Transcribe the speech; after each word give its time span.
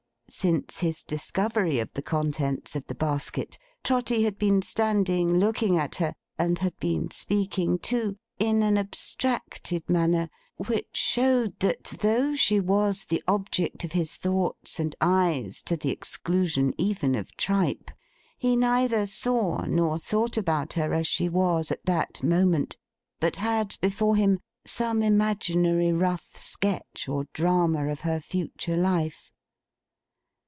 Since 0.33 0.79
his 0.79 1.03
discovery 1.03 1.77
of 1.79 1.91
the 1.91 2.01
contents 2.01 2.73
of 2.77 2.87
the 2.87 2.95
basket, 2.95 3.57
Trotty 3.83 4.23
had 4.23 4.37
been 4.39 4.61
standing 4.61 5.37
looking 5.39 5.77
at 5.77 5.95
her—and 5.95 6.59
had 6.59 6.79
been 6.79 7.11
speaking 7.11 7.77
too—in 7.77 8.63
an 8.63 8.77
abstracted 8.77 9.89
manner, 9.89 10.29
which 10.55 10.87
showed 10.95 11.59
that 11.59 11.83
though 11.83 12.33
she 12.33 12.61
was 12.61 13.03
the 13.07 13.21
object 13.27 13.83
of 13.83 13.91
his 13.91 14.15
thoughts 14.15 14.79
and 14.79 14.95
eyes, 15.01 15.61
to 15.63 15.75
the 15.75 15.89
exclusion 15.89 16.73
even 16.77 17.13
of 17.13 17.35
tripe, 17.35 17.91
he 18.37 18.55
neither 18.55 19.05
saw 19.05 19.65
nor 19.65 19.99
thought 19.99 20.37
about 20.37 20.71
her 20.75 20.93
as 20.93 21.07
she 21.07 21.27
was 21.27 21.71
at 21.71 21.83
that 21.85 22.23
moment, 22.23 22.77
but 23.19 23.35
had 23.35 23.75
before 23.81 24.15
him 24.15 24.39
some 24.65 25.03
imaginary 25.03 25.91
rough 25.91 26.37
sketch 26.37 27.09
or 27.09 27.25
drama 27.33 27.87
of 27.87 27.99
her 27.99 28.21
future 28.21 28.77
life. 28.77 29.29